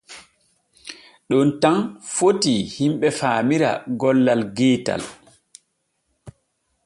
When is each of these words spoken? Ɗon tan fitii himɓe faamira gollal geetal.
Ɗon 1.29 1.49
tan 1.61 1.77
fitii 2.15 2.61
himɓe 2.75 3.07
faamira 3.19 3.71
gollal 4.01 4.41
geetal. 4.57 5.03